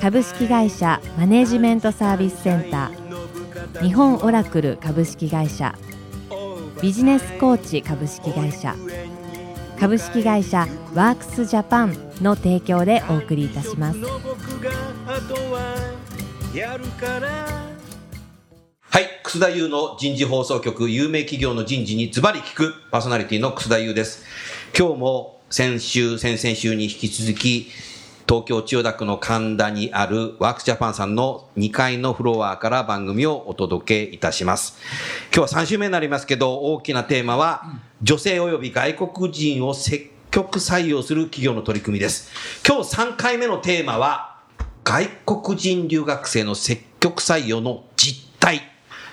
[0.00, 3.82] 株式会社マネジメントサービスセンター。
[3.82, 5.74] 日本オラクル株式会社。
[6.80, 8.76] ビジネスコーチ株式会社。
[9.80, 13.98] 株式会社ワークスジャパンの提供でお送りいたします。
[18.80, 22.74] はい、楠田優の人事放送局、有名企業の人事にズバリ聞く。
[22.90, 24.24] パーソナリティの楠田優です。
[24.78, 27.70] 今日も先週、先々週に引き続き、
[28.28, 34.76] 東京千代田区の神田にあるワークスジャパンさんの2階のフロアから番組をお届けいたします。
[35.32, 37.62] 今日は3週目になりますけど、大きなテーマは、
[38.02, 42.32] 女性及び外国人を積極採用する企業の取り組みです。
[42.66, 44.40] 今日3回目のテーマは、
[44.82, 48.60] 外国人留学生の積極採用の実態。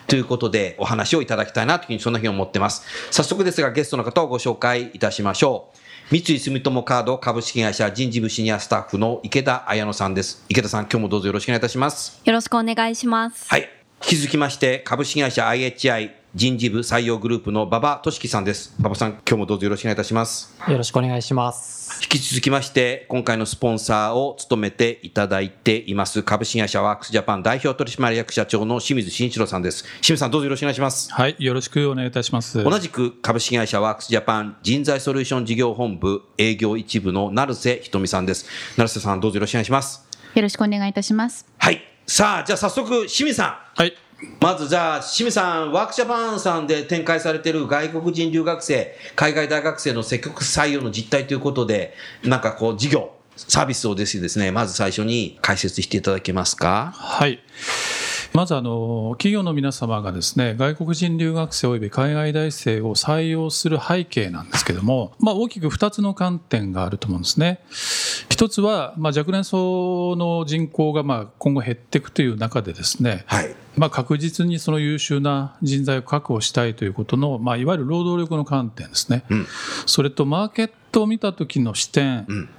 [0.08, 2.84] ということでお話をいただきたいなというふうにそんなふうに思ってます。
[3.12, 5.83] 早速ですがゲストの方をご紹介いたしましょう。
[6.14, 10.46] 三井住友カード株式会社人事部シニアスタッフの池田彩乃さんです。
[10.48, 12.22] 池田さん、今日もどうぞよろしくお願いいたします。
[12.24, 13.50] よろしくお願いします。
[13.50, 13.62] はい。
[14.04, 18.74] 引き続きまして、株式会社 IHI 人事部採用グループの馬場俊樹さんです。
[18.80, 20.56] 馬場さん、今日もどうぞよろしくお願いいたします。
[20.68, 22.02] よろしくお願いします。
[22.02, 29.84] 引き続きまして、今回のスポンサーを務めていただいています、株式会社ワークスジャパン代表取締役社長の清水慎一郎さんです。
[30.02, 31.14] 清水さん、どうぞよろしくお願いします。
[31.14, 32.64] はい、よろしくお願いいたします。
[32.64, 38.48] 同じく株式会社ワークスジャパン人材ソリューション事業本部営業一部の成瀬ひとみさんです。
[38.76, 40.04] 成瀬さん、どうぞよろしくお願いします。
[40.34, 41.46] よろしくお願いいたします。
[41.60, 41.80] はい。
[42.08, 43.80] さあ、じゃあ早速、清水さん。
[43.80, 43.94] はい。
[44.40, 56.94] まずじゃあ、清水さん、ワークジャパンさんで展開されている外国人留学生、海外大学生の積極採用の実態ということで、なんかこう、事業、サービスをですね、まず最初に解説していただけますか？
[56.96, 57.42] はい。
[58.34, 67.60] まずあの企業の皆様がですね外国人留学生及び海外大生を採用する背景なんですけども、まあ、大きく2つの観点があると思うんですね。
[68.30, 79.48] 一つは、まあ、若年層の人口がまあ今後減っていくという中でですね、はい、まあ、確実にその優秀な人材を確保したいということの、まあ、いわゆる労働力の観点ですね、うん、
[79.86, 82.50] それとマーケットを見た時の視点、うん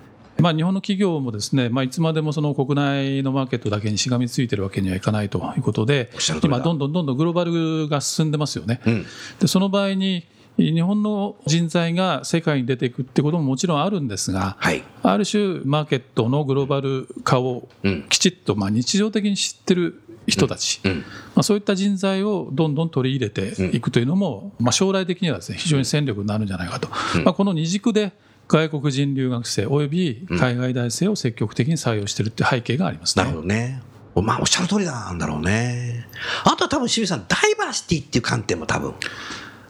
[0.45, 6.11] まあ、日本の企業もですね、まあ、いつまでもその国内のマーケットだけにしがみついてるわけにはいかないということで、
[6.43, 8.83] 今、どんどんどんどんグローバルが進んでますよね。
[8.85, 9.07] うん、
[9.41, 10.27] でその場合に
[10.59, 17.67] 日本の人材が世界に出ていくってことももちろんあるんですが、はい、ある種、マーケットのグローバル化を
[18.11, 20.91] きちっとまあ日常的に知ってる人たち、うん。
[20.91, 21.05] うん、ま
[21.37, 26.91] あ、そういった人材をどんどん取り入れていくというのも、まあ、将来的にはです、ね、非常に戦力になるんじゃないかと、
[27.25, 28.13] まあ、この二軸で
[28.49, 33.25] 外国人留学生および海外大生を積極的に採用しているって背景がありますね。
[33.25, 33.83] なるほどね。
[34.23, 36.07] まあ、おっしゃる通りなんだろうね。
[36.45, 38.95] あとは多分、清水さん、ダイバーシティっていう観点も多分、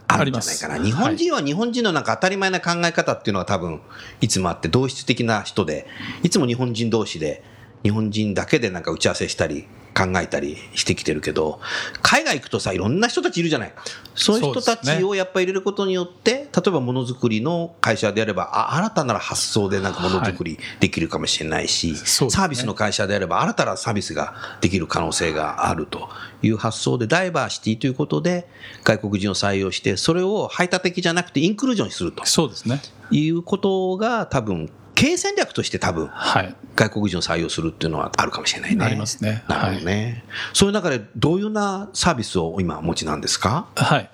[0.06, 0.84] あるんじゃないかな。
[0.84, 3.80] 日本人は日本人のなんか当たり前な考え方っていうのは多分、
[4.20, 5.86] いつもあって、同質的な人で、
[6.22, 7.42] いつも日本人同士で、
[7.84, 11.60] 日本人だけでなんか打ち合わせしたり、考えたりしてきてるけど、
[12.02, 13.72] 海外行くとさ、いろんな人たちいるじゃない。
[14.16, 26.08] そういう人たちをやっぱり入れることによって、ね、例えばものづくりの会社であれば、あ新たな発想でなんかものづくりできるかもしれないし、はいね、サービスの会社であれば、新たなサービスができる可能性があると
[26.42, 28.48] いう発想で、ダイバーシティということで、
[28.82, 32.26] 外国人を採用して、それを排他的じゃなくてインクルージョンにすると。
[32.26, 32.82] そうですね。
[33.10, 38.84] いうことが多分経営戦略として多分、はい、外国人を採用するっていうのはあるかもしれないね。
[38.84, 39.44] ありますね。
[39.48, 43.66] なるほどね、はい、そういう中でどういうようなサービスを今お持ちなんですか？
[43.74, 44.10] はい。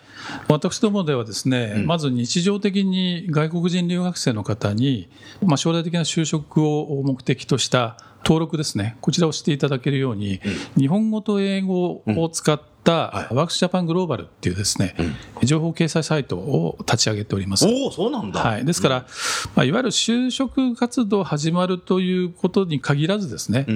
[0.48, 5.10] 私どもではですね、うん、まず日常的に外国人留学生の方に、
[5.42, 10.40] まあ、将来的な就職を目的とした登録ですね、こちらをしていただけるように、
[10.76, 17.66] うん、日本語と英語を使ったワークスジャパングローバルっていうですね、うん、情報掲載サイトを立ち上げております。
[17.66, 18.40] おそうなんだ。
[18.40, 18.64] はい。
[18.64, 19.06] ですから、
[19.54, 23.66] まあ、いわゆる就職活動始まるということに限らずですね、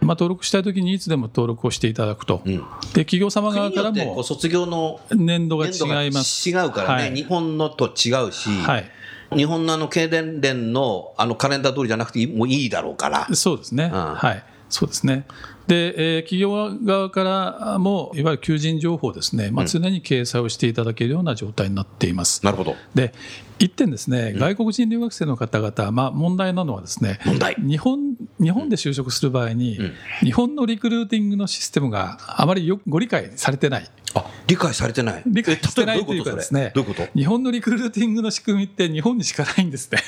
[0.00, 2.56] まあ、登録したいときにいつでも登録をしていただくと、うん、
[2.94, 8.90] で企業様側からも卒業の年度が違います違うからね、はい、日本のと違うし、はい、
[9.36, 13.28] 日本のあの経団連のあのカレンダー通りじゃなくてもういいだろうから。
[13.34, 13.90] そうですね。
[13.92, 14.44] うん、はい。
[14.68, 15.26] そうですね。
[15.70, 22.44] で、えー企業側からもいわゆる求人情報ですね、まあ、常に掲載をしていただけるような状態になっています。
[22.44, 22.74] なるほど。
[22.94, 23.12] で
[23.58, 33.90] 一点ですね、外国人留学生の方々、まあ、問題なのはですね問題日本日本で就職する場合に、うん日本のリクルーティングのシステムがあまりよご理解されてない。
[34.14, 35.22] あ、理解されてない。
[35.26, 37.18] 理解してないとというかですねそれどういうこと？
[37.18, 39.98] 日本のリクルーティングの仕組みって日本にしかないんですね。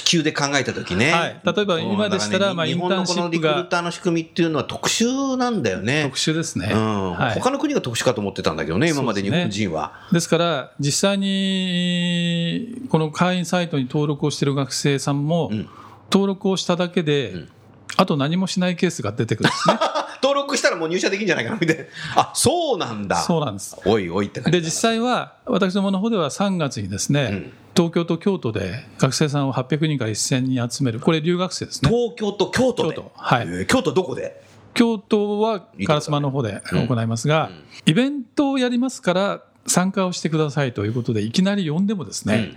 [0.00, 1.12] あ、地球で考えたときね。
[1.12, 6.04] はい例えば今でしたらまあ日本のこのリクルーターの仕組みっていうのは特殊なんだよね。
[6.04, 6.70] 特殊ですね。
[6.72, 9.92] うんはい他の国が特殊かと思ってたんだけどね、今まで日本人は。
[10.12, 15.68] ですから、実際にこの会員サイトに登録をしている学生さんも、うん
[16.12, 17.48] 登録をしただけで、ん
[17.96, 19.78] あと何もしないケースが出てくるんですね。
[20.22, 21.84] 登録したらもう入社できるんじゃないかなみたいな。
[22.16, 23.16] あ、そうなんだ。
[23.16, 23.76] そうなんです。
[23.84, 31.90] おいおいって感じで、実際は、私どもの方では3月にですね、うん東京と京都で学生さんを800人から1000人集める、これ、留学生ですね。
[31.90, 32.94] 東京と京都で？
[32.94, 34.40] 京都はいえー京都どこで？
[34.74, 37.50] 京都は烏丸の方で行いますが、
[37.84, 42.56] イベントをやりますから、参加をしてくださいということで、いきなり呼んでもですね、うん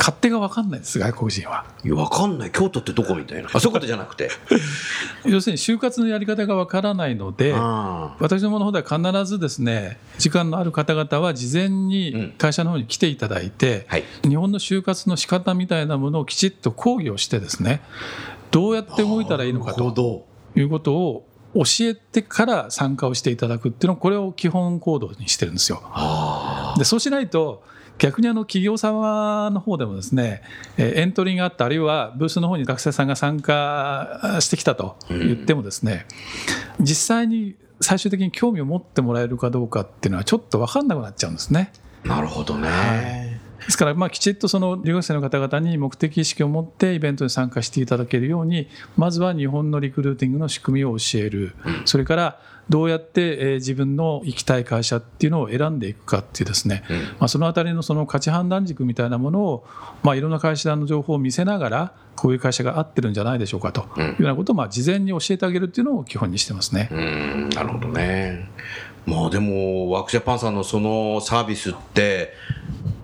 [0.00, 1.66] 勝手が分かんないです、外国人は。
[1.84, 2.50] いや、わかんない。
[2.50, 3.50] 京都ってどこみたいな。
[3.52, 4.30] あ、そういうことじゃなくて。
[5.26, 14.04] 要するに就活のやり方がわからないので、あ私どもの方では必ずですね時間のある方々は事前うんに会社の方に来ていただいて、はい。
[14.26, 17.82] 日本の就活の仕方みたいなものをきちっと講義をしてですね
[18.50, 20.26] どうやって動いたらいいのかとど。
[20.56, 25.82] いうことを教えてから参加をしていただくっていうのこれを基本行動にしてるんですよ。
[25.92, 27.62] あでそうしないと
[28.00, 30.42] 逆にあの企業様の方でもですね
[30.76, 36.06] えーエントリーがあったあるいはブースの方に学生さんが参加してきたと言ってもですね、
[36.80, 41.72] 実際に最終的に興味を持ってもらえるかどうかっていうのはちょっと分かんなくなっちゃうんですね。
[42.04, 42.08] あ。
[42.08, 43.29] なるほどね。
[43.64, 51.54] ですから、まあ、きちっとその留学生の方々に目的意識を持ってイベントに参加していただけるようにまずは日本のリクルーティングの仕組みを教える、
[51.84, 52.40] それから
[52.70, 56.96] どうやってえー自分の行きたい会社っていうのを選んでいくかっていうですね、うん。
[56.96, 59.66] まあ、そのあたりのその価値判断軸みたいなものを、
[60.02, 63.88] まあ、いろんな会社の情報を見せながらこういう会社が合ってるんじゃないでしょうかと。
[63.98, 66.88] いうようなことをまあ事前に教えてあげるっていうのを基本にしてますね。
[66.92, 68.48] うん、なるほどね。
[69.04, 72.34] まあでも、ワークジャパンさんのそのサービスって、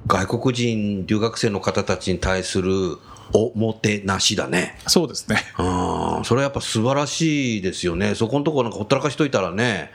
[0.06, 2.98] 外国人留学生の方たちに対する
[3.32, 4.78] おもてなしだね。
[4.86, 8.14] そうですねうん、それはやっぱ素晴らしいですよね。
[8.14, 9.90] そこのところなんかほったらかしといたらね、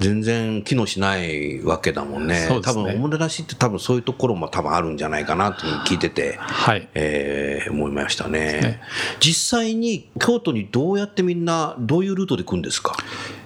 [0.00, 2.48] 全然機能しないわけだもんね。
[2.48, 6.36] ね多分おもてなしって多分そういうところも多分あるんじゃないかなっていうふうに聞いてて。
[6.36, 8.80] はいえー思いましたねね
[9.20, 12.94] 実際に京都にどうやってみんなどういうルートで来るんですか？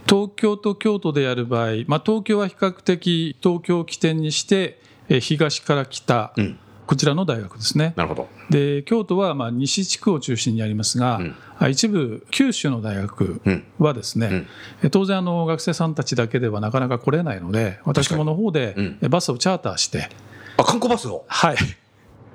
[0.07, 6.59] 東京と京都でやる場合、まあ、東京は比較的東京を起点にしてえー東から北、うん。
[6.87, 7.93] こちらの大学ですね。
[7.97, 8.29] なるほど。
[8.49, 11.35] で京都はまあ西地区を中心にありますが、うん。
[11.59, 13.65] あ一部九州の大学うん。
[13.79, 14.47] はですね、
[14.83, 20.09] え当然あの学生さんたちだけではなかなか来れないので私どもの方でバスをチャーターして、
[20.57, 21.25] あ観光バスを？
[21.29, 21.57] はい。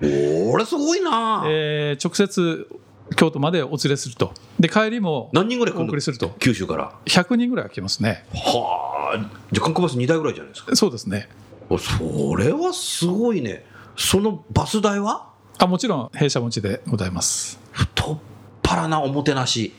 [0.02, 2.68] おれすごいな、えー直接
[3.16, 4.34] 京都までお連れすると。
[4.60, 6.30] で帰りも何人ぐらい来お送りすると。
[6.40, 6.94] 九州から。
[7.06, 8.26] 100人ぐらいは来ますね。
[8.34, 9.18] はあ。
[9.52, 10.76] じゃあ観光バス2台ぐらいじゃないですか。
[10.76, 11.28] そうですね。
[11.28, 11.43] お
[11.78, 13.66] それはすごいね。
[13.96, 15.30] そのバス代は？
[15.60, 17.60] あもちろん弊社持ちでございます。
[17.72, 18.18] 太っ
[18.64, 19.74] 腹なおもてなし。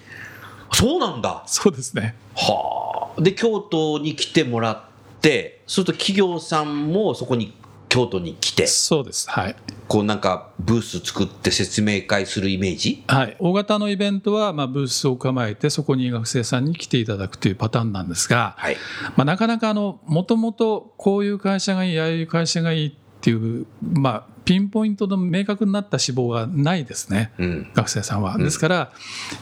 [0.73, 1.43] そうなんだ。
[1.47, 2.15] そうですね。
[2.37, 3.21] はあ。
[3.21, 7.57] で京都に来てもらってすると企業さんもそこに
[7.95, 8.67] 京都に来て。
[8.67, 9.31] そうです。
[9.31, 9.57] はい。
[9.87, 13.05] こうなんかブース作って説明会するイメージ？
[13.07, 18.77] はい、大型のイベントは、まあ、ブースを構えてそこに学生さんに来ていただくというパターンなんですが、はい。
[19.15, 27.33] まあ、なかなかもともとこういう会社がいいああいう会社がいいっていう、まあ、ピンポイントの明確になった志望がないですね。
[27.39, 27.71] うん。
[27.75, 28.37] 学生さんは。
[28.39, 28.91] ですから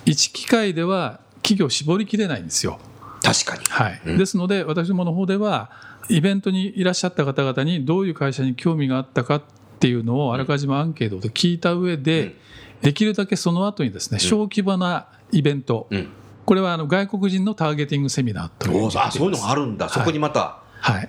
[0.04, 2.78] 一機会では企業を絞りきれないんですよ。
[3.22, 3.64] 確かに。
[3.70, 4.02] はい。
[4.04, 4.18] うん。
[4.18, 5.70] ですので私どもの方では
[6.08, 9.42] イベントにいらっしゃった方々にどういう会社に興味があったかっ
[9.80, 12.34] ていうのをあらかじめアンケートで聞いた上で、うん。
[12.82, 16.08] できるだけその後にですね小規模なイベント、うん。
[16.44, 18.86] これはあの外国人のターゲティングセミナーという。
[18.98, 20.61] あそういうのがあるんだ、はいそこにまたはい、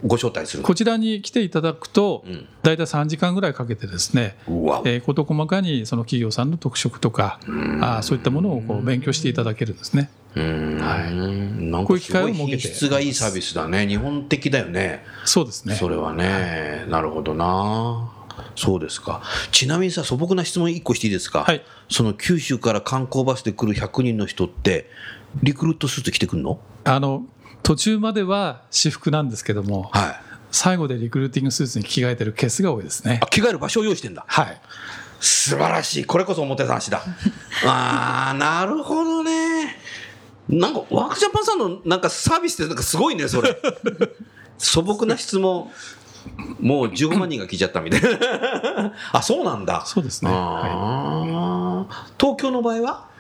[0.05, 2.47] ご招待するこちらに来ていただくとうん。
[2.61, 4.81] 大体3時間ぐらいかけてですねうわ。
[4.85, 7.83] えー事細かにその企業さんの特色とかん。
[7.83, 10.09] あーそういったものをこう勉強していただけるんですね。
[10.35, 11.71] うん。
[11.71, 12.61] なんこういう機かすごい会を設けて。
[12.61, 13.87] 品質がいいサービスだね。
[13.87, 15.03] 日本的だよね。
[15.25, 15.75] そうですね。
[15.75, 16.85] それはね。
[16.89, 18.11] なるほどな。
[18.55, 19.21] そうですか。
[19.51, 21.63] ちなみにさ素朴な質問1個していいですか、はい。
[21.89, 24.89] その九州から観光バスで来る100人の人って
[25.41, 26.59] リクルートスーツ着てくんの？
[26.83, 27.25] あの
[27.63, 30.15] 途中までは私服なんですけども、はい。
[30.51, 33.19] 最後でリクルーティングスーツに着替えてるケースが多いですね。
[33.23, 33.27] あ。
[33.27, 34.23] 着替える場所を用意してんだ。
[34.27, 34.61] はい。
[35.19, 36.05] 素晴らしい。
[36.05, 37.01] これこそ表話だ
[37.65, 39.77] あーなるほどね。
[40.49, 43.57] なんかワークジャパンさんのなんかサービスってなんかすごいねそれ。
[44.59, 45.71] 素朴な質問。
[46.59, 48.93] もう15万人が聞いちゃったみたいな。
[49.11, 49.83] あそうなんだ。
[49.85, 53.12] そうですね、はい、東京の場合は？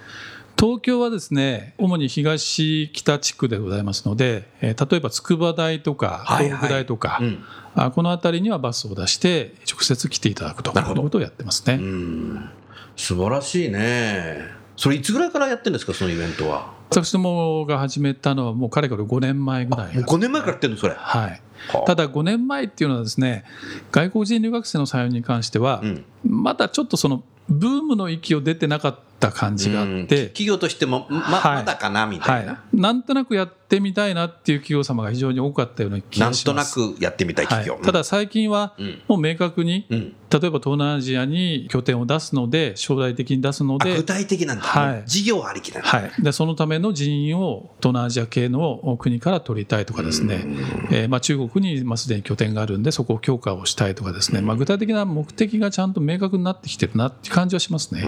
[0.63, 6.57] 東京はですね主に東北地区でございますので、えー例えば筑波大とかはいはい。
[6.57, 7.43] 東北大とか、うん。
[7.75, 11.01] あこの辺りにはバスを出して直接来ていただくとなるほど。
[11.01, 12.49] いうことをやってますね、うん。
[12.95, 14.39] 素晴らしいね。
[14.77, 16.71] それいつぐらいからやってるんですかそのイベントは？
[16.91, 20.93] 私どもが始めたのはもうかれこれ5年前ぐらいもう5年前からやってるのそれ。
[20.93, 21.41] はい。
[21.67, 21.85] はあ。
[21.85, 23.43] ただ5年前っていうのはですね
[23.91, 26.05] 外国人留学生の採用に関しては、うん。
[26.23, 30.03] まだちょっとそのブームの域を出てなかった感じがあうん。
[30.03, 31.55] って、企業としてもま,、はい。
[31.57, 36.95] まだかなみたいな、はい、なんとなくやってみたいなっていう企業様が非常に多かったような気なんとながします。
[36.95, 39.01] くやってみたい企業、はい、ただ最近はうん。
[39.07, 40.15] もう明確に、うん。
[40.29, 45.03] 例えば東南アジアに拠点を出すので将来的に出すのであ具体的なんだ、はい。
[45.05, 50.43] 事業ありきなんだ、はい、でそのための人員を東南アジア系の国から取りたいとかですね、
[50.91, 58.03] えーまあ、中国にまあすでに拠点があるんでそこを強化をしたいとかですね、まあ、具体的な目的がちゃんと明確になってきてるなって感じはしますね。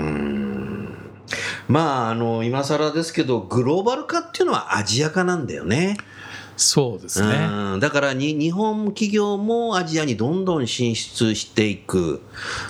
[1.67, 5.97] まああの今更ですけどグローバル化っていうのはアジア化なんだよね。
[6.57, 7.79] そうですね、うん。
[7.81, 12.21] だからに日本企業もアジアにどんどん進出していく。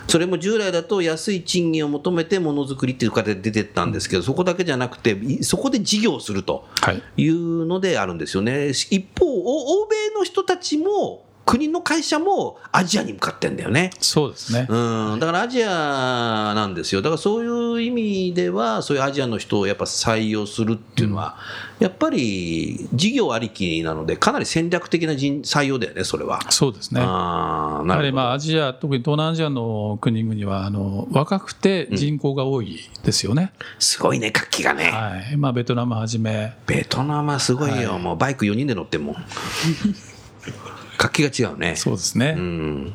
[0.08, 7.04] それも従来だと安い賃金を求めてものづくりっていう形で出てったんですけどそこだけじゃなくていそこで事業をするとはい。
[7.18, 8.70] いうのであるんですよね。
[8.70, 13.92] 一方お欧米の人たちも国の会社もアジアに向かってんだよね。
[14.00, 21.38] そうですね、うん、だからアジアなんですよ、だからそういう意味では、そういうアジアの人をやっぱ採用するっていうのは、
[21.80, 26.40] やっぱり事業ありきなので、かなり戦略的な人採用だよね、それは。
[26.50, 27.02] そうですね。
[27.04, 33.52] あーやはりまあなるほどアジア、特に東南アジアの国々はあの若くて人口が多いですよね。
[33.78, 34.90] すごいね、活気がね。
[34.90, 35.38] はい。
[35.38, 38.02] まあ、ベトナムはじめ、ベトナムはすごいよ、はい。
[38.02, 39.16] もうバイク4人で乗っても。
[40.98, 41.75] 活気が違うね。
[41.75, 42.94] そうですね、うん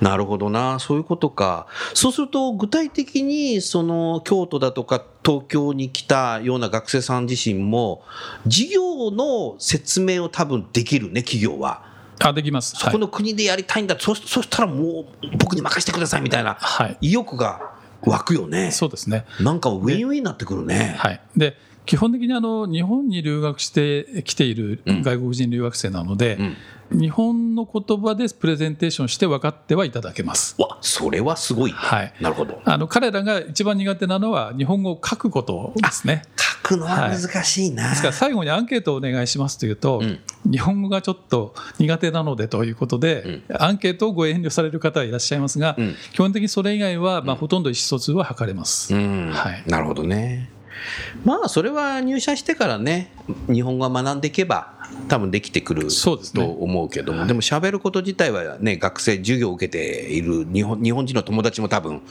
[0.00, 1.66] なるほどな、そういうことか。
[1.94, 8.02] そうすると、具体的に、その、京都だとか東京に来たような学生さん自身も、
[8.46, 11.82] 事業の説明を多分できるね、企業は。
[12.20, 12.76] あできます。
[12.76, 18.70] そこの国でやりたいんだ、そそしたらもう僕に任せてくださいみたいなはい、はい意欲が湧くよね。
[18.70, 19.24] そうですね。
[19.40, 20.94] なんかウィンウィンになってくるね。
[20.98, 26.56] はい、で基本的にあの日本に留学してきているうん外国人留学生なので、うん
[26.90, 30.54] 日本の言葉でプレゼンテーションして分かってはいただけます。
[30.60, 31.72] わ、それはすごい。
[31.72, 32.60] はいなるほど。
[32.64, 36.22] あの彼らが一番苦手なのは日本語を書くことですね。
[36.62, 37.90] 書くのは難しいな。
[37.90, 48.94] ですから最後にアンケートをお願いしますというと、うん日本語がちょっと苦手なのでということで、アンケートをご遠慮される方はいらっしゃいますが、うん基本的にそれ以外は、まあ、ほとんど意思疎通は図れます。
[48.94, 50.50] うんはいなるほどね。
[51.24, 53.10] まあそれは入社してからね
[53.52, 54.74] 日本語を学んでいけば
[55.08, 62.02] 多分できてくると思うけども、でも喋ること自体はね学生授業を受けている日本日本人の友達も多分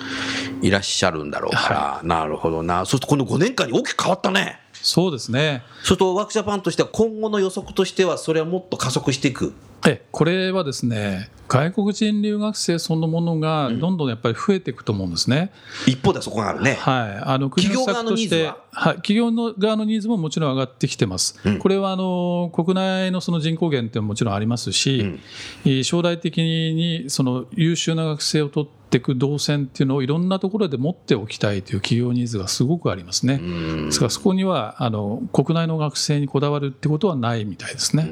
[0.61, 2.79] いらっしゃるんだろうから、なるほどな。
[2.79, 4.59] そうするとこの5年間に大きく変わったね。
[4.73, 5.63] そうですね。
[5.77, 9.53] そうするとワークジャパンとしては今後の予測としてはそれはもっと加速していく
[9.85, 15.51] えこれはですね外国人留学生そのものがどんどんやっぱり増えていくと思うんですね。
[15.85, 18.57] 一方ではそこがあるね、はい、あの国の施策として企業側のニーズは？
[18.75, 21.39] はい、企業の側のニーズももちろん上がってきてます。
[21.45, 21.59] うん。
[21.59, 25.19] これはあの国内のその人口減ってももちろんありますし、うん。
[25.65, 33.39] えー将来的にその優秀な学生を取っていく動線っていうのをいろんなところで持っておきたいという企業ニーズがすごくありますね。
[33.41, 33.85] うん。
[33.87, 38.03] ですからそこにはあの国内の学生にこだわるってことはないみたいですね。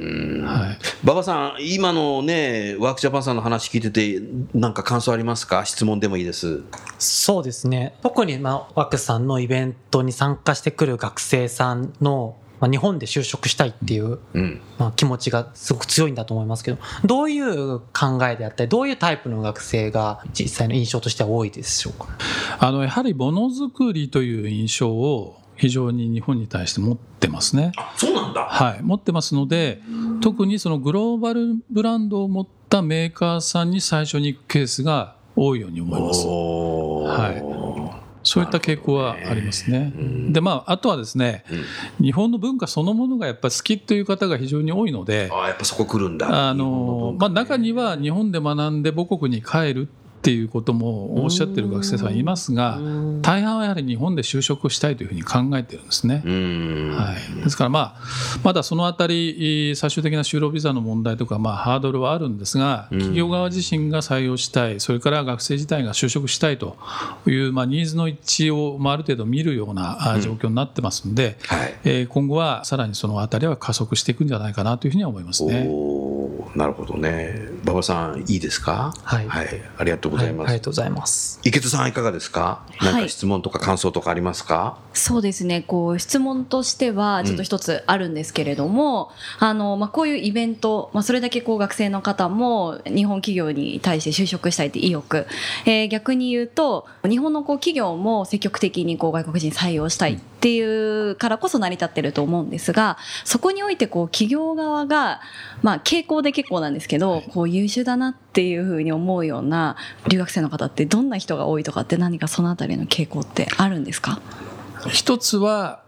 [0.45, 0.79] はい。
[1.03, 4.21] 馬場さん、今のね、ワークジャパンさんの話聞いてて、
[4.53, 5.65] なんか感想ありますか？
[5.65, 6.63] 質問でもいいです。
[6.97, 7.95] そうですね。
[8.01, 14.61] 特に、まあ、ワクさんのイベントに参加してくる学生さんの、まあ、日本で就職したいっていう、うん。
[14.77, 22.07] まあ、気持ちがすごく強いんだと思いますけど、どういう考えであったり、どういうタイプの学生が実際の印象としては多いでしょうか？
[22.59, 27.71] あのやはりものづくりという印象を非常に日本に対して持ってますね。
[27.77, 28.45] あ、そうなんだ。
[28.45, 29.79] はい、持ってますので
[30.21, 36.25] 特にそのグローバルブランドを持ったメーカーさんに最初に行くケースが多いように思います。
[36.27, 39.91] おはそういった傾向はありますね。
[39.95, 41.43] うんでまああとはですね
[41.99, 45.29] うん日本の文化そのものがやっぱり好きという方が非常に多いので。
[45.31, 46.49] あやっぱそこ来るんだ。
[46.49, 52.77] あのまあ、中には日本で学んで母国に帰るっっていうこともおっしゃってる学生さんいますが
[53.23, 56.21] 大半はやはり日本で就職したいというふうに考えてるんですね。
[56.95, 58.01] はい、ですから、まあ、
[58.43, 66.77] まだそのあたり最終的な就労ビザの問題とか、まあ、ハードルはあるんですが企業側自身が採用したいそれから学生自体が就職したいと
[67.25, 75.67] いう、まあ、ニーズの一致を、まあ、ある程度見るような状況になってますので、うんはい、えー、今後はさらにそのあたりは加速していくんじゃないかなというふうには思いますね。
[76.55, 77.47] なるほどね。
[77.63, 79.47] 馬場さんいいですか、はい、はい、
[79.77, 81.39] ありがとうございます、はい、ありがとうございます。
[81.43, 82.63] 池津さんいかがですか？
[82.81, 85.61] 何か質問とか感想とかありますか、はい、そうですね。
[85.61, 95.25] こう質問としてはちょっと一つあるんですけれども、うん、あのまあ、こういうイベント、まあ、それだけこう学生の方も日本企業に対して就職したいって意欲、
[95.65, 100.59] えー、逆に言うと日本のこう企業も積極的にこう外国人採用したいってい
[101.09, 105.21] うからこそ成り立ってると思うんですがそこにおいてこう企業側が、
[105.61, 114.19] まあ、傾向で結構なんですけど、こう優秀だなっていうふうに思うような留学生の方ってどんな人が多いとかって何かそのあたりの傾向ってあるんですか？
[114.89, 115.83] 一つは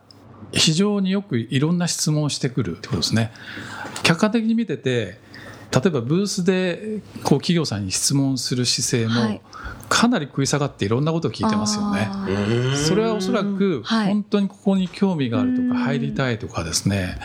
[0.52, 3.32] 非常によくいろんな質問をしてくるってことですね。
[4.04, 5.18] 客観的に見てて
[5.74, 9.42] 例えばブースでこう企業さんに質問する姿勢も
[9.90, 12.08] かなり食い下がっていろんなことを聞いてますよね。
[12.76, 17.18] それはおそらく本当にここに興味があるとか入りたいとかですね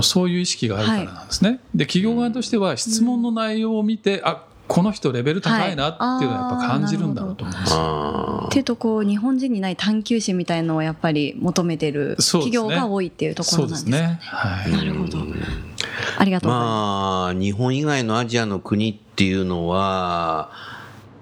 [0.00, 1.60] そういう意識があるからなんですね。
[1.74, 7.74] で企業側としては質問の内容を見てあこの人レベル高いなっていうのはやっぱ感じるんだろうと思います。
[7.74, 13.90] はい、っていうとこう日本人にない探求心みたいのをやっぱり求めてる企業が多いっていうところなんですね。
[13.90, 15.18] すねはい、なるほど。
[16.18, 16.70] ありがとうございます。
[16.70, 20.50] まあ日本以外のアジアの国っていうのは。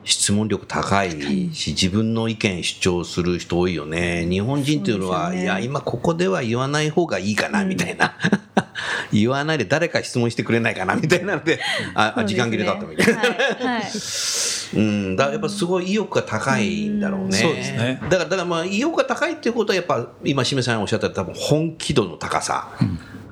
[0.02, 1.10] 質問力高い
[1.54, 4.26] し、自分の意見主張する人多いよね。
[4.28, 8.14] 日本人っていうのは、ね、いや、今ここでは言わない方がいいかな、みたいな。
[8.32, 8.69] うん
[9.12, 11.60] 言わないで誰か質問してくれないかなみたいなので、
[11.94, 13.20] あ、ね、時間切れだったみたいな。
[13.20, 13.82] はいはい、
[14.74, 17.32] うん、だやっぱすごい意欲が高いんだろうね。
[17.36, 18.00] そうですね。
[18.08, 22.68] だから、だからまあ意欲が高いっていうことはやっぱ今、しめさんおっしゃった多分本気度の高さ。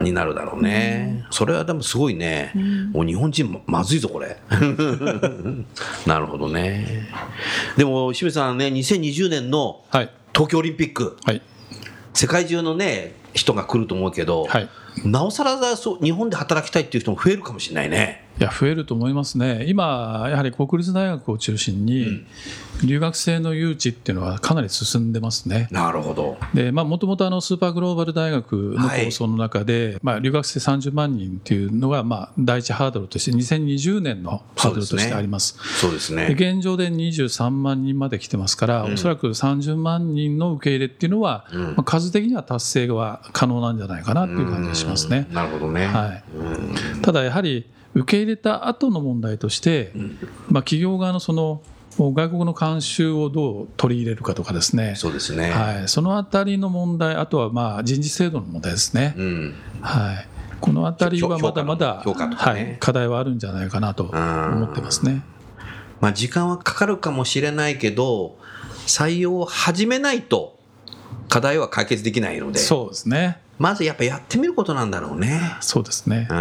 [0.00, 1.26] になるだろうね。
[1.30, 2.52] それはでもすごいね。
[2.92, 4.36] もう日本人まずいぞ、これ。
[6.06, 7.08] なるほどね。
[7.76, 9.84] でも、清水さんね、2020年の
[10.32, 11.16] 東京オリンピック。
[11.24, 11.42] はい、
[12.14, 14.68] 世界中のね、人が来ると思うけど、はい、
[15.04, 18.27] なおさらそう日本で働きたいっていう人も増えるかもしれないね。
[18.40, 22.24] いや増えると思いますね、今、やはり国立大学を中心に、
[22.84, 25.66] 留学生の誘致っていうのはかなり進んでますね。
[25.72, 26.38] なるほど。
[26.72, 35.58] もともとスーパーグローバル大学の構想の中で、はい、まあ、留学生30万人っていうのが、まあ、第一ハードルとして、2020年のハードルとしてあります。
[35.80, 36.28] そうですね。
[36.30, 45.26] 現状で23万人まで来てますから、うん、おそらく30万人の受け入れっていうのは、うん、まあ、数的には達成は可能なんじゃないかなっていう感じがしますね。
[45.32, 46.22] なるほどね、はい、
[47.02, 47.66] ただやはり
[47.98, 49.92] 受け入れた後の問題として、
[50.48, 51.62] まあ、企業側のその
[51.98, 55.50] 外国の慣習をどう取り入れるかとかですね、そうですね。
[55.50, 59.14] はい、そのあたりの問題、あとはまあ人事制度の問題ですね。
[59.16, 60.28] うん、はい。
[60.60, 65.22] このあたりはまだまだ、ね、はい、課題はあるんじゃないかなと思ってますね。
[66.00, 68.38] まあ、時間はかかるかもしれないけど、
[68.86, 70.58] 採用を始めないと
[71.28, 72.58] 課題は解決できないので。
[72.58, 73.40] そうですね。
[73.58, 75.40] まずやっぱやってみることなんだろうね。
[75.60, 76.28] そうですね。
[76.30, 76.36] うん、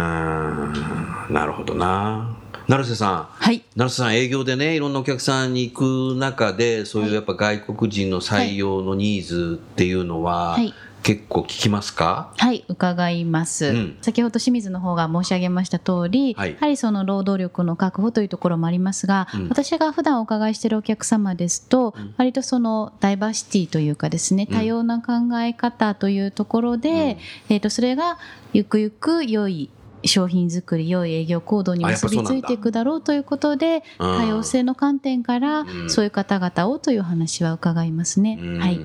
[1.30, 2.36] なるほどな。
[2.68, 10.74] 成瀬さん、はい、成瀬さん、営業でね、いろんなお客さんに行く中で、そういうやっぱ外国人の採用のニーズっていうのは、はい、
[11.08, 12.34] 結構聞きますか？
[12.36, 27.16] はい伺います、うん、先ほど清水の方が申し上げました通り、はい、やはりその労働力の確保というところもありますが、うん、私が普段お伺いしているお客様ですと、うん、割とそのダイバーシティというかですね多様な考え方というところで、
[27.48, 28.18] えー、とそれが
[28.52, 29.70] ゆくゆく良い
[30.04, 38.38] 商品作り良い営業行動に結びついていくだろうということで多様性の観点からそういう方々をという話は伺いますね。
[38.58, 38.80] はい、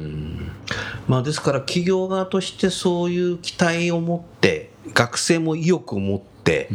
[1.07, 6.69] まあ、ですから企業側としてそういう期待を持って学生も意欲を持って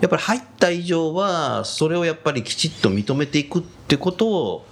[0.00, 4.66] やっぱり入った以上はそれをやっぱりきちっと認めていくってことを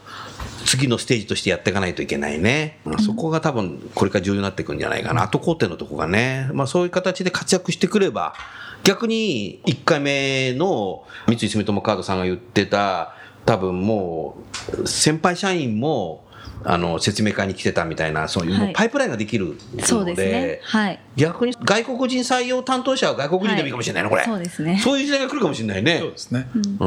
[0.64, 8.34] 次のステージとしてやっていかないといけないね、まあ、そこが多分これから重要になっていくんじゃないかな、後工程のとこがね、まあ、そういう形で活躍してくれば
[8.84, 13.14] 逆に1回目の三井住友カードさんが言ってた
[13.46, 14.36] 多分も
[14.82, 16.24] う先輩社員も
[16.62, 20.60] あの説明会に来てたみたいなそういう、はい、パイプラインができるのででね。
[20.64, 24.24] はい、逆に外国人採用担当者は外国人でもいいかもしれないの、これ。
[24.24, 24.78] そうですね。
[24.82, 25.98] そういう時代が来るかもしれないね。
[26.00, 26.48] そうですね。
[26.54, 26.78] うん。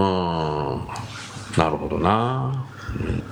[1.57, 2.65] なるほどな、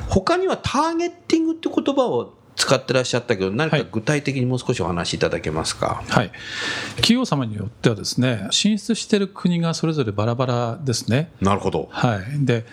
[0.10, 6.04] 他にはターゲッティングって言葉を使ってらっしゃったけど、何かはい具体的にもう少しお話しいただけますか？
[6.08, 6.32] はい、
[6.97, 11.32] 企業様によってはですね進出している国がそれぞれバラバラですね。
[11.41, 11.89] なるほど。
[11.91, 12.65] はい、で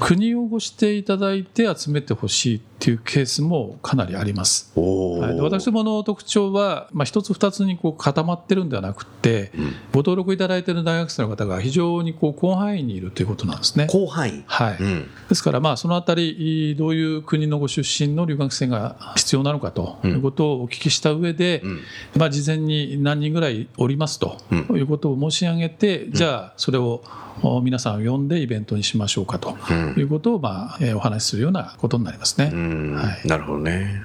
[0.00, 4.70] 国をご指定いただいて集めてほしいっていうケースもかなりあります。
[4.76, 9.50] おはい、で私どもの特徴は、まあ、一つ二つにこう固まってるんではなくて、
[9.92, 13.86] ご登録いただいている大学生の方が非常にこう広範囲にいるということなんですね。
[13.90, 14.44] 広範囲。
[14.46, 15.10] はいうん。
[15.28, 21.80] ですから、まあ、そのあたり、どういう国のご出身の留学生が必要なのかということをお聞きした上で、ん
[22.18, 27.25] まあ、事前に何人ぐらいおりますとうんいうことを申し上げて、じゃあ、それをお
[27.62, 32.50] 皆さんを呼んでイベントにしましょうかとうんいうことを、まあ、えーお話しするようなことになりますね。
[32.52, 34.02] うんはいなるほどね。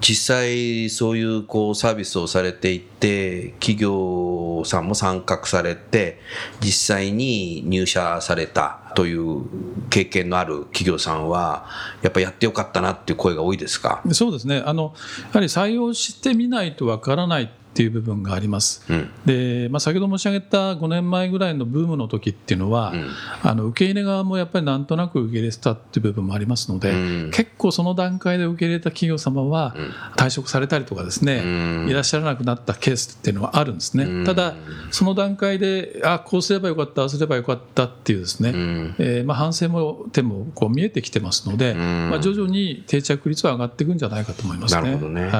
[0.00, 6.20] 実際そういうこうサービスをされていて企業さんも参画されて
[6.60, 9.44] 実際に入社されたという
[9.90, 11.66] 経験のある企業さんは
[12.02, 14.62] やっぱやってよかったなっていう声が多いですか、でそうですね。
[14.64, 18.84] あのやはり採用してみないとわからないっていう部分があります。
[18.88, 19.10] うん。
[19.24, 23.10] でまあ、先ほど申し上げた5年前ぐらいのブームの時っていうのは、うん。
[23.44, 26.94] あの受け入れ側もやっぱりなんとなく受け入れてたっていう部分もありますので、う
[27.28, 27.30] ん。
[27.30, 29.76] 結構その段階で受け入れた企業様は
[30.16, 31.46] 退職されたりとかですね、う
[31.86, 31.86] ん。
[31.88, 34.24] いらっしゃらなくなったケースっていうのはあるんですね、うん。
[34.24, 34.54] ただ
[34.90, 44.82] その段階であこうすればよかったああすればよかったっていうですね、んえーまあ、反省も点もこう見えてきてますので、んまあ、徐々に定着率は上がっていくんじゃないかと思いますね。
[44.82, 45.32] なるほどねはい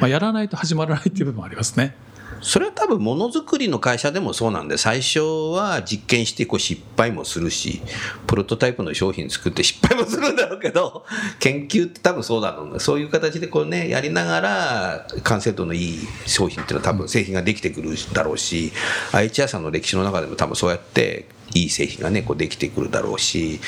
[0.00, 1.94] まあ、やらないと始まらないっていう部分もありますね。
[2.42, 7.80] それは多分ものづくりの会社でもそうなんで最初は実験してこう失敗もするし
[8.26, 11.04] プロトタイプの商品作って失敗もするんだろうけど
[11.38, 12.72] 研究って多分そうだろう。
[12.72, 18.72] ねそういう形でこうねやりながら完成度のいい商品っていうのは多分製品ができてくるだろうし
[19.12, 23.60] IHR さんの歴史の中でも多分そうやっていい製品がねこうできてくるだろうし。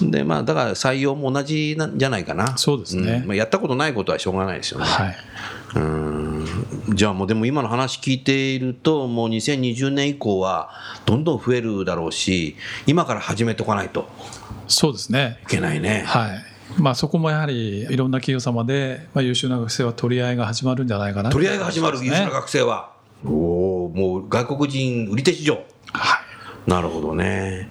[0.00, 2.56] でまあだから採用も同じなんじゃないかな。
[2.56, 3.18] そうですね。
[3.20, 3.26] ん。
[3.26, 4.86] まあ、やったことないことはしょうがないですよね。
[4.86, 5.16] はい
[5.74, 6.46] うん
[6.90, 10.70] じゃあもうでも今の話聞いているともう2020年以降は
[11.04, 14.08] どんどん増えるだろうし今から始めておかないと
[14.66, 16.04] そうですねいけないね。
[16.06, 22.92] はいまあ、そこもやはりいろんな企業様で、まあ、優秀な学生は取り合いが始まるんじゃないかな取り合いが始まる優秀なね学生は。
[23.24, 25.54] おおもう外国人売り手市場。
[25.92, 26.20] は
[26.66, 27.68] い、なるほどね。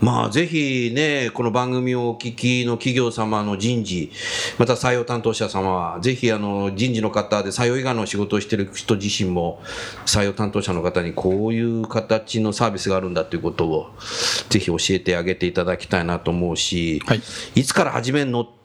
[0.00, 4.10] まあぜひね、この番組をお聞きの企業様の人事、
[4.56, 9.60] また採用担当者様は、ぜひあの人事の方で採用以外の仕事をしている人自身も、
[10.06, 13.90] 採用担当者の方にこういう形のサービスがあるんだということを、
[14.48, 17.20] ぜひ教えてあげていただきたいなと思うし、はい。
[17.54, 18.59] いつから始めるのって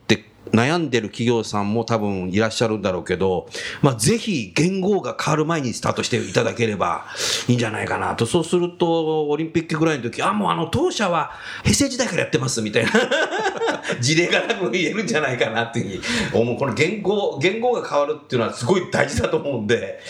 [0.52, 3.48] 悩んでる企業さんも多分いらっしゃるんだろうけど、
[3.82, 7.06] まあ、ぜひ言語が変わる前にスタートしていただければ
[7.48, 8.26] いいんじゃないかなと。
[8.26, 11.32] そうすると、オリンピックぐらいの時、あ、もうあの当社は
[11.62, 12.90] 平成時代からやってますみたいな
[14.00, 16.56] 事例がなく言えるんじゃないかなっていうふうに思う。
[16.56, 20.00] この言語、言語が変わるっていうのはすごい大事だと思うんで、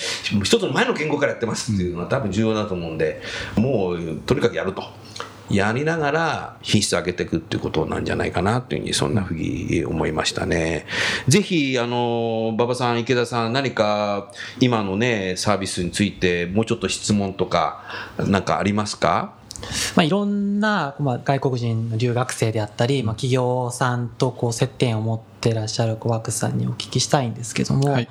[0.42, 3.20] 一つの前の言語からやってますっていうのは多分重要だと思うんで、
[3.56, 4.84] もうとにかくやると。
[5.50, 10.86] やりながら品質上げていくっていうことなんじゃないかなというふうにそんなふうに思いましたね。
[11.28, 17.82] ぜひ、あの、馬場さん、池田さん、何か今のね、サービスについてもうちょっと質問とか、
[18.18, 19.34] なんかありますか？
[19.96, 28.08] まあ、いろんな、まあ、外国人の留学生であったり、まあ、企業さんとこう接点を持ってらっしゃるこうワクさんにお聞きしたいんですけども、はい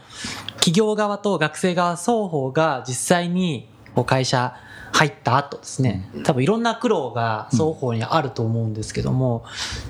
[0.58, 4.56] 企業側と学生側双方が実際にこう会社
[4.98, 9.44] 入った後ですね、多分いろんな苦労が双方にあると思うんですけども、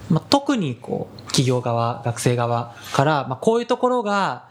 [0.10, 4.48] まあ、特にこう企業側、学生側から、まあ、こういうところが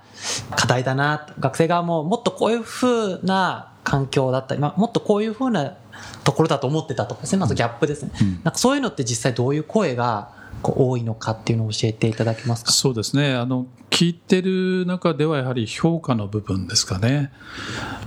[0.54, 5.74] 課題だな、学生側ももっとこういうふうな環境だったり、まあ、もっとこういうふうな
[6.22, 8.12] ところだと思ってたとかですね、まずギャップですね。
[8.44, 10.28] なんかそういうのって実際どういう声が
[10.62, 12.70] こう多いのかっていうのを教えていただけますか？
[12.70, 13.34] そうですね。
[13.34, 17.30] あの聞いてる中ではやはり評価の部分ですかね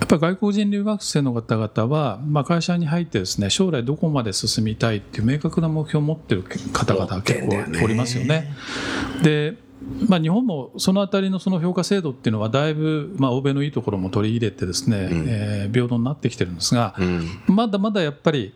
[0.00, 8.52] やっぱり外国人留学生の方々は、まあ、会社に入ってですね将来どこまで進みたいっていう明確な目標を持ってる方々結構おりますよね。
[9.22, 9.56] で
[10.08, 17.40] まあ、日本もそのあたりのその評価制度っていうのはだいぶ、まあ、欧米のいいところも取り入れてですね、えー平等になってきてるんですが、うん。
[17.46, 18.54] まだまだやっぱり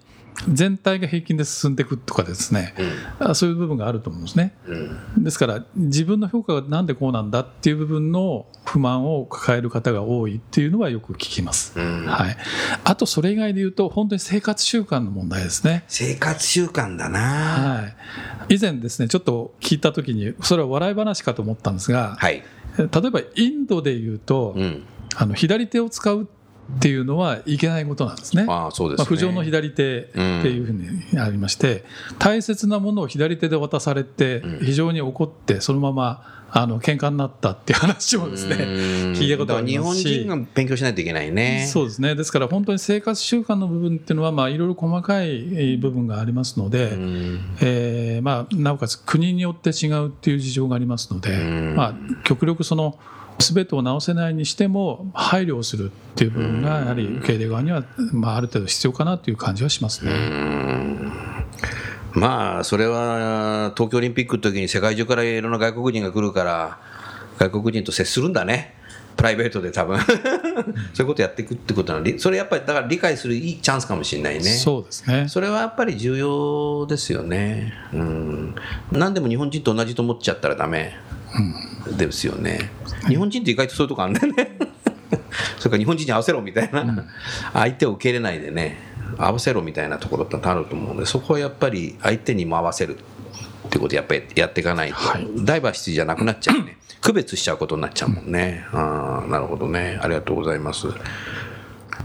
[0.49, 2.75] 全体が平均で進んでいくとかですね、
[3.19, 4.55] あそういう部分があると思うんですね。
[4.67, 5.25] うん。
[5.25, 11.79] ですから自分の評価がなんでこうなんだっていう部分の不満を抱える方が多いっていうのはよく聞きます。
[11.79, 12.37] うんはい、
[12.85, 15.85] あとそれ以外で言うと本当に生活習慣の問題ですね。
[15.89, 17.21] 生活習慣だな。
[17.21, 17.83] は
[18.49, 22.43] い、以前ですねちょっと聞いた時にそれは笑い話かと思ったんですが、はい。
[22.79, 24.85] 例えばインドで言うと、うん。
[25.15, 26.42] あの左手を使うって
[26.89, 28.47] いうのはいけないことなんですね。
[28.49, 29.05] ああそうですね。
[29.05, 31.85] まあ、浮上の左手っていうふうにありまして、
[32.19, 41.67] 大切なものを左手で渡されて非常に怒ってそのままあの喧嘩になったっていう話もですね聞いたことありますし日本人が勉強しないといけないね。
[41.67, 46.91] そうですねですから本当に生活習慣の部分っていうのはまあいろいろ細かい部分がありますので、
[47.63, 51.39] えーまあ、なおかつ国によって違うっていう事情がありますので、
[51.75, 52.99] まあ、極力その
[53.39, 60.13] 全てを直せないにしても配慮をするっていう部分がやはり受け入れ側には、まあ、ある程度必要かなという感じはしますね。
[62.15, 66.79] まあそれは東京オリンピックの時に世界中からいろんな外国人が来るから
[67.39, 68.75] 外国人と接するんだね。
[69.17, 69.99] プライベートで多分。
[70.95, 72.19] そういうことやっていくってことなの。
[72.19, 74.41] それやっぱりだから理解するいいチャンスかもしれないね。
[74.43, 75.27] そうですね。
[75.29, 77.73] それはやっぱり重要ですよね。
[77.93, 78.55] うん。
[78.91, 80.97] 何でも日本人と同じと思っちゃったらダメ
[81.97, 82.71] ですよね、
[83.09, 84.57] 日本人って意外とそういうとこあるんだよね。
[85.59, 87.05] それから日本人に合わせろみたいな、
[87.53, 88.79] 相手を受け入れないでね
[89.19, 94.97] 合わせろみたいなところってあると思うのでそこはやっぱり相手にも合わせるってことやっぱりやっていかないと、
[95.45, 96.77] ダイバーシティじゃなくなっちゃうね。
[97.03, 99.99] 区別しちゃうことになっちゃうもんね、ああなるほどね。
[100.03, 100.87] ありがとうございます。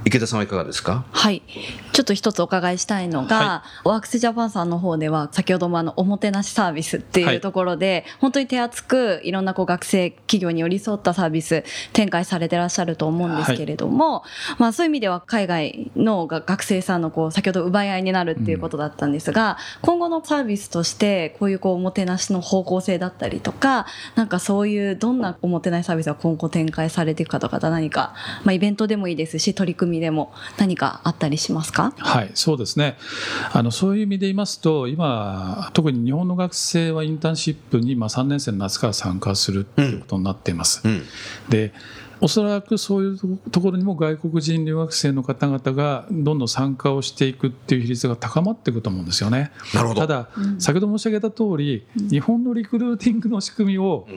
[0.05, 1.05] 池田さんはいかがですか？
[1.11, 1.41] はい。
[1.97, 14.23] ちょっと一つお伺いしたいのが、はワークスジャパンさんの方では、先ほどもあの、おもてなしサービスってはいいうところで、本当に手厚く、いろんなこう学生企業に寄り添ったサービス展開されてらっしゃると思うんですけれども、
[14.59, 31.86] まあそういう意味では海外のが学生さんのこう、先ほど奪い合いになるっていうことだったんですが、今後のサービスとして、こういうこう、おもてなしの方向性だったりとか、なんかそういうどんなおもてなしサービスが今後展開されていくかとか、何か、まあイベントでもいいですし、取り組みでも何かあったりしますか？
[31.97, 32.97] はい、そうですね。
[33.51, 40.81] あのそういう意味で言いますと今特に日本の学生はインターンシップに、まあ、3年生の夏から参加するということになっています。
[40.83, 41.03] うん。
[41.49, 41.73] で
[42.19, 49.51] おそらくそういうところにも外国人留学生の方々がどんどん参加をしていくっていう比率が高まっていくと思うんですよね。
[49.73, 50.01] なるほど。
[50.01, 54.07] ただ、先ほど申し上げた通り、日本のリクルーティングの仕組みを、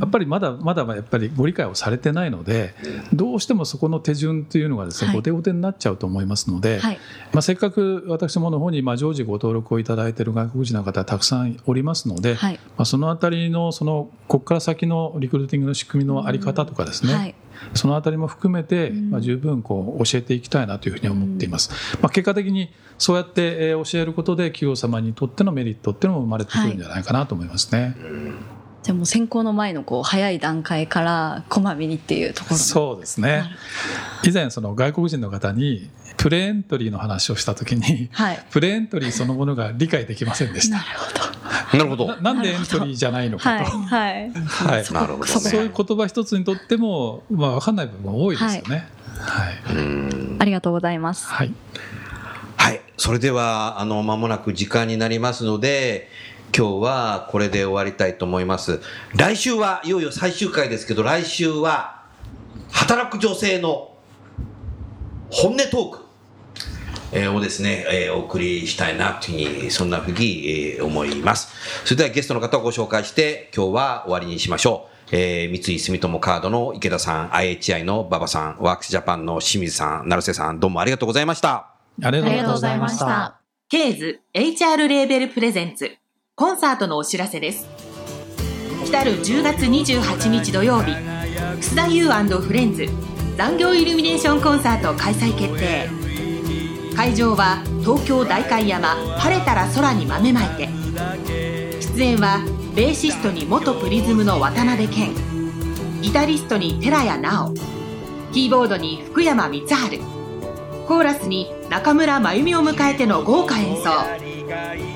[0.00, 2.74] やっぱりまだまだやっぱりご理解をされてないので、
[3.12, 5.16] どうしてもそこの手順というのがですね、はい。
[5.16, 6.98] 後手後手になっちゃうと思いますので、はい。
[7.32, 12.60] まあ、せっかく私どもの方にまあ常時ご登録をいただいている外国人の方たくさんおりますので、はい。
[12.76, 17.34] まあ、そのあたりのそのここから先のリクルーティングの仕組みのあり方とかですね、はい
[17.74, 21.70] そのあたりも含めて、まあ、十分こう教えていきたいなというふうに思っています。
[22.00, 27.94] まあ、結果的にそうやってえー教えることで企業様にとってのメリットっていうのも生まれてくるんじゃないかなと思いますね。
[28.82, 32.56] じゃあもう選考の前のこう早い段階からこまめにっていうところ。
[32.56, 33.44] そうですね。
[34.24, 38.46] 以前その外国人の方にプレエントリーの話をした時にはい。
[38.50, 40.76] プレエントリーそのものが理解できませんでした。
[40.76, 41.25] なるほど
[41.72, 42.06] なるほど。
[42.06, 44.30] ななんでエントリーじゃないのはいかと、はい。
[44.32, 44.92] はい。
[44.92, 45.26] なるほどね。
[45.26, 48.88] そういう言葉一つにとっても、まあ、分かんない部分が多いですよね。
[49.18, 49.54] はい、
[50.38, 51.26] ありがとうございます。
[51.26, 51.52] はい。
[52.56, 52.80] はい。
[52.96, 56.08] それでは、あの、間もなく時間になりますので、
[56.56, 58.80] 今日はこれで終わりたいと思います。
[59.14, 62.02] 来週はいよいよ最終回ですけど、来週は、
[62.70, 63.94] 働く女性の
[65.30, 66.05] 本音トーク。
[67.16, 71.48] えーをですね、えーお送りしたいなというふうに、そんなふうに、えー思います。
[71.84, 75.16] それではゲストの方をご紹介して、今日は終わりにしましょう。
[75.16, 81.76] えー三井住友カードの池田さん、IHI の馬場さん、ワークスジャパンの清水さん、成瀬さん、どうもありがとうございました。
[82.02, 85.90] ありがとうございましたたケーズ HR レーベルプレゼンツ
[86.34, 87.66] コンサートのお知らせです
[88.84, 92.86] 来る10月28日土曜日楠田優フレンズ
[93.36, 96.05] 残業イルミネーションコンサート開催決定
[96.96, 100.68] 会場は東京代官山晴れたら空に豆まいて。
[101.94, 102.38] 出演は
[102.74, 105.14] ベーシストに元プリズムの渡辺謙。
[106.00, 107.52] ギタリストに寺谷直。
[108.32, 110.00] キーボードに福山光晴。
[110.88, 113.90] コーラスに中村真由美を迎えての豪華演奏。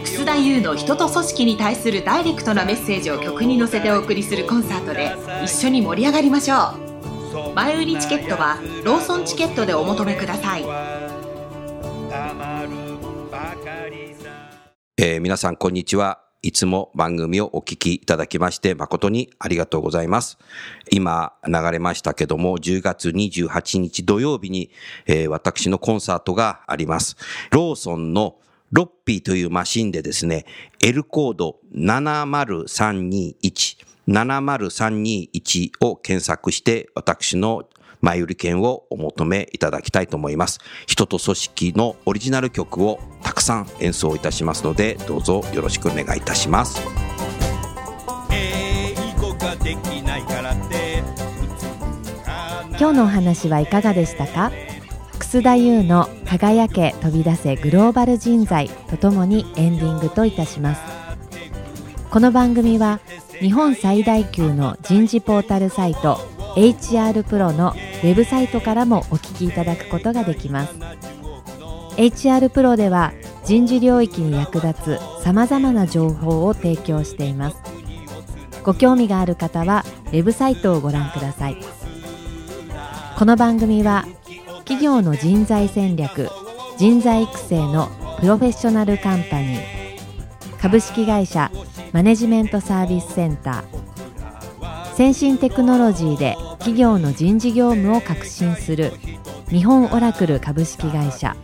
[0.04, 7.54] 楠田優の人と組織に対するダイレクトなメッセージを曲に乗せてお送りするコンサートで一緒に盛り上がりましょう。
[7.54, 11.09] 前売りチケットはローソンチケットでお求めください。
[14.96, 16.20] えー皆さんこんにちは。
[16.42, 20.36] いつも番組をお聞きいただきまして誠にありがとうございます。
[20.90, 24.72] 今流れましたけども、10月28日土曜日に、
[25.06, 27.16] えー私のコンサートがあります。
[27.52, 28.38] ローソンの
[28.72, 30.46] ロッピーというマシンでですね、
[30.82, 33.76] L コード70321、
[34.08, 37.68] 70321を検索して私の
[38.00, 40.58] 前売り券をお求めいただきたいと思います。
[40.86, 46.80] 人と組織のオリジナル曲をたくさん演奏いたしますので、どうぞよろしくお願いいたします。
[52.78, 54.50] 今日のお話はいかがでしたか？
[55.18, 60.80] 楠田優の輝け飛び出せグローバル人材とともにエンディングといたします
[62.10, 62.98] この番組は
[63.38, 66.18] 日本最大級の人事ポータルサイト
[66.56, 67.70] HR プロの
[68.02, 70.74] ウェブサイトからもお聞きいただくことができます。
[71.96, 73.12] HR プロでは
[73.44, 77.56] 人事領域に役立つさまざまな情報を提供しています。
[78.62, 81.56] ご興味がある方はウェブサイトをご覧ください。
[83.18, 84.06] この番組は
[84.58, 86.30] 企業の人材戦略
[86.78, 87.88] 人材育成の
[88.20, 89.60] プロフェッショナルカンパニー
[90.58, 91.50] 株式会社
[91.92, 93.79] マネジメントサービスセンター
[95.00, 98.92] 先進テクノロジーで企業の人事業務を革新する
[99.48, 101.34] 日本オラクル株式会社。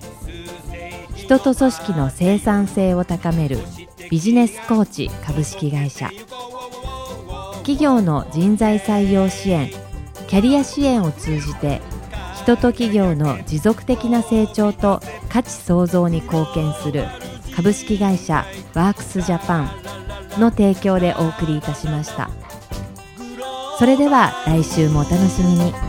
[1.14, 3.57] 人と組織の生産性を高める
[4.11, 6.11] ビジネスコーチ株式会社。
[7.61, 9.71] 企業の人材採用支援
[10.29, 11.81] キャリア支援を通じて
[12.35, 17.07] 人と企業の持続的な成長と価値創造に貢献する
[17.57, 19.71] 株式会社ワークスジャパン
[20.38, 22.29] の提供でお送りいたしました。
[23.79, 25.86] それでは来週もお楽しみに。